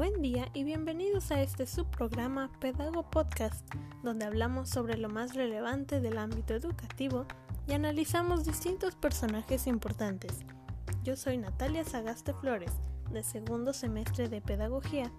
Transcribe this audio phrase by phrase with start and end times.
[0.00, 3.68] Buen día y bienvenidos a este subprograma Pedago Podcast,
[4.02, 7.26] donde hablamos sobre lo más relevante del ámbito educativo
[7.66, 10.38] y analizamos distintos personajes importantes.
[11.04, 12.72] Yo soy Natalia Sagaste Flores,
[13.12, 15.12] de segundo semestre de Pedagogía,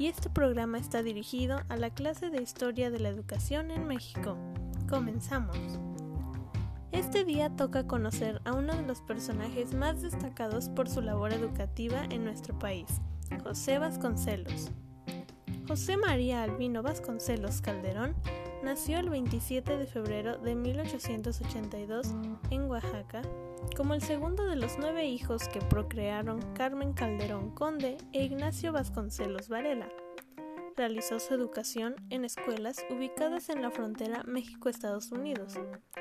[0.00, 4.36] y este programa está dirigido a la clase de Historia de la Educación en México.
[4.90, 5.56] Comenzamos.
[6.90, 12.02] Este día toca conocer a uno de los personajes más destacados por su labor educativa
[12.10, 13.00] en nuestro país,
[13.42, 14.70] José Vasconcelos.
[15.66, 18.14] José María Albino Vasconcelos Calderón
[18.62, 22.14] nació el 27 de febrero de 1882
[22.50, 23.22] en Oaxaca
[23.76, 29.48] como el segundo de los nueve hijos que procrearon Carmen Calderón Conde e Ignacio Vasconcelos
[29.48, 29.88] Varela
[30.76, 35.54] realizó su educación en escuelas ubicadas en la frontera México-Estados Unidos,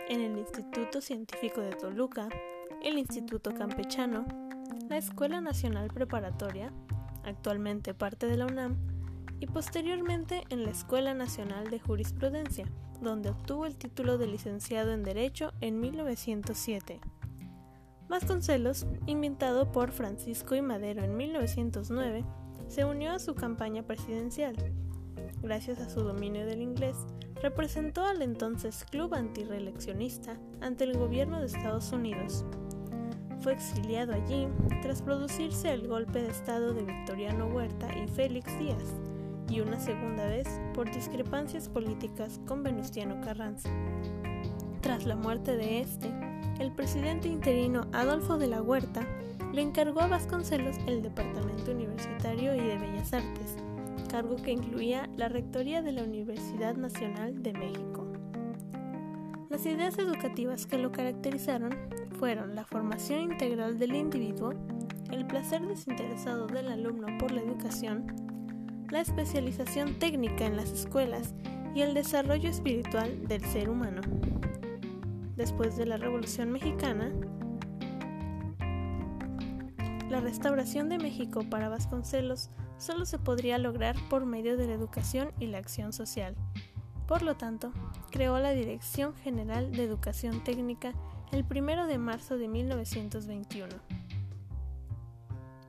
[0.10, 2.30] en el Instituto Científico de Toluca,
[2.84, 4.26] el Instituto Campechano,
[4.90, 6.74] la Escuela Nacional Preparatoria,
[7.24, 8.78] actualmente parte de la UNAM,
[9.40, 12.66] y posteriormente en la Escuela Nacional de Jurisprudencia,
[13.02, 17.02] donde obtuvo el título de licenciado en Derecho en 1907.
[18.08, 20.62] Vasconcelos, inventado por Francisco I.
[20.62, 22.24] Madero en 1909,
[22.68, 24.56] se unió a su campaña presidencial.
[25.42, 26.96] Gracias a su dominio del inglés,
[27.42, 32.46] representó al entonces Club Antireeleccionista ante el gobierno de Estados Unidos.
[33.44, 34.48] Fue exiliado allí
[34.82, 38.96] tras producirse el golpe de Estado de Victoriano Huerta y Félix Díaz,
[39.50, 43.70] y una segunda vez por discrepancias políticas con Venustiano Carranza.
[44.80, 46.10] Tras la muerte de este,
[46.58, 49.06] el presidente interino Adolfo de la Huerta
[49.52, 53.58] le encargó a Vasconcelos el Departamento Universitario y de Bellas Artes,
[54.10, 58.08] cargo que incluía la Rectoría de la Universidad Nacional de México.
[59.50, 61.78] Las ideas educativas que lo caracterizaron
[62.24, 64.54] fueron la formación integral del individuo,
[65.12, 68.06] el placer desinteresado del alumno por la educación,
[68.90, 71.36] la especialización técnica en las escuelas
[71.76, 74.00] y el desarrollo espiritual del ser humano.
[75.36, 77.12] Después de la Revolución Mexicana,
[80.10, 85.34] la restauración de México para Vasconcelos solo se podría lograr por medio de la educación
[85.42, 86.38] y la acción social.
[87.06, 87.74] Por lo tanto,
[88.12, 90.94] creó la Dirección General de Educación Técnica
[91.34, 93.68] el 1 de marzo de 1921.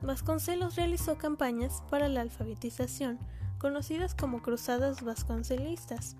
[0.03, 3.17] Vasconcelos realizó campañas para la alfabetización,
[3.57, 6.17] conocidas como Cruzadas Vasconcelistas,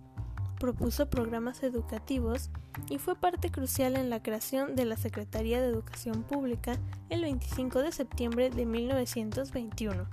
[0.59, 2.49] propuso programas educativos
[2.89, 6.77] y fue parte crucial en la creación de la Secretaría de Educación Pública
[7.09, 10.07] el 25 de septiembre de 1921.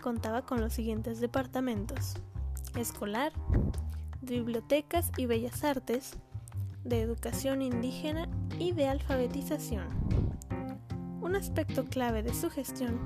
[0.00, 2.14] Contaba con los siguientes departamentos:
[2.76, 3.32] escolar,
[4.22, 6.16] bibliotecas y bellas artes,
[6.84, 8.28] de educación indígena
[8.58, 9.86] y de alfabetización.
[11.20, 12.98] Un aspecto clave de su gestión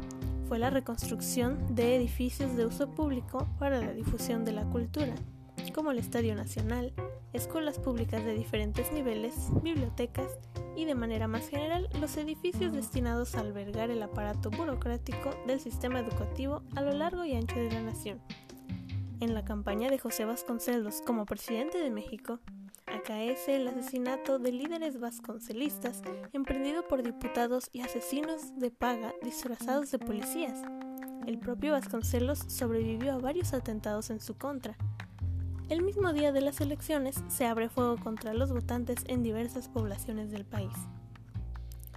[0.49, 5.15] fue la reconstrucción de edificios de uso público para la difusión de la cultura
[5.77, 6.95] como el Estadio Nacional,
[7.35, 10.39] escuelas públicas de diferentes niveles, bibliotecas
[10.75, 16.01] y de manera más general los edificios destinados a albergar el aparato burocrático del sistema
[16.01, 18.23] educativo a lo largo y ancho de la nación.
[19.21, 22.41] En la campaña de José Vasconcelos como presidente de México,
[22.97, 26.03] acaece el asesinato de líderes vasconcelistas
[26.33, 30.63] emprendido por diputados y asesinos de paga disfrazados de policías.
[31.27, 34.77] El propio Vasconcelos sobrevivió a varios atentados en su contra,
[35.69, 40.31] el mismo día de las elecciones se abre fuego contra los votantes en diversas poblaciones
[40.31, 40.73] del país.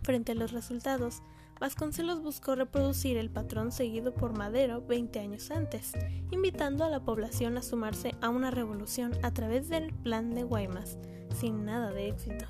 [0.03, 1.21] Frente a los resultados,
[1.59, 5.91] Vasconcelos buscó reproducir el patrón seguido por Madero 20 años antes,
[6.31, 10.97] invitando a la población a sumarse a una revolución a través del Plan de Guaymas,
[11.38, 12.45] sin nada de éxito.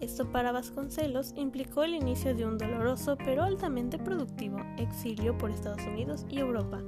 [0.00, 5.82] Esto para Vasconcelos implicó el inicio de un doloroso pero altamente productivo exilio por Estados
[5.86, 6.82] Unidos y Europa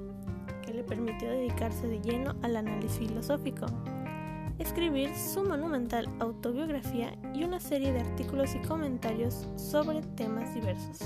[0.74, 3.66] le permitió dedicarse de lleno al análisis filosófico,
[4.59, 11.01] escribir su monumental autobiografía y una serie de artículos y comentarios sobre temas diversos.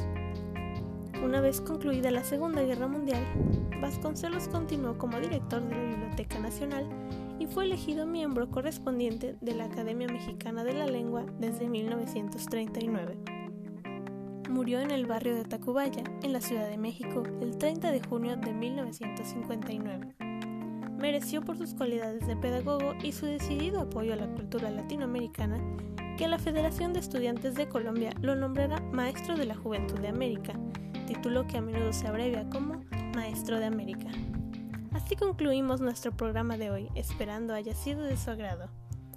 [1.24, 3.24] Una vez concluida la Segunda Guerra Mundial,
[3.80, 6.88] Vasconcelos continuó como director de la Biblioteca Nacional
[7.38, 13.18] y fue elegido miembro correspondiente de la Academia Mexicana de la Lengua desde 1939
[14.48, 18.36] murió en el barrio de Tacubaya, en la Ciudad de México, el 30 de junio
[18.36, 20.27] de 1959.
[20.98, 25.58] Mereció por sus cualidades de pedagogo y su decidido apoyo a la cultura latinoamericana
[26.16, 30.54] que la Federación de Estudiantes de Colombia lo nombrara Maestro de la Juventud de América,
[31.06, 32.82] título que a menudo se abrevia como
[33.14, 34.08] Maestro de América.
[34.92, 38.68] Así concluimos nuestro programa de hoy, esperando haya sido de su agrado.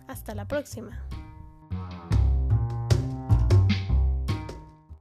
[0.08, 1.04] Hasta la próxima.